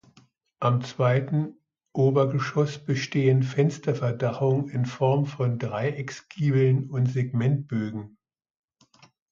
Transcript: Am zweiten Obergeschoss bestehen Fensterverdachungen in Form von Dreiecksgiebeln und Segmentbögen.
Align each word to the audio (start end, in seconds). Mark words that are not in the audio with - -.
Am 0.59 0.81
zweiten 0.81 1.59
Obergeschoss 1.93 2.79
bestehen 2.83 3.43
Fensterverdachungen 3.43 4.67
in 4.69 4.87
Form 4.87 5.27
von 5.27 5.59
Dreiecksgiebeln 5.59 6.89
und 6.89 7.05
Segmentbögen. 7.05 8.17